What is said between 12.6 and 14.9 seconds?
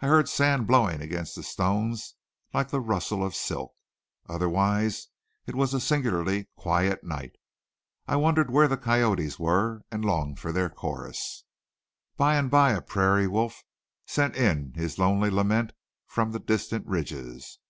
a prairie wolf sent in